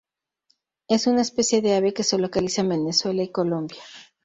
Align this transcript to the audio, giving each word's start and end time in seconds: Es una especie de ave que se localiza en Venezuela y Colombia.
Es 0.87 1.05
una 1.05 1.21
especie 1.21 1.61
de 1.61 1.75
ave 1.75 1.93
que 1.93 2.01
se 2.03 2.17
localiza 2.17 2.61
en 2.61 2.69
Venezuela 2.69 3.21
y 3.21 3.31
Colombia. 3.31 3.83